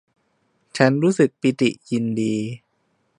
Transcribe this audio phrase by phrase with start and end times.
[0.77, 2.35] ฉันรู้สึกปิติยินดี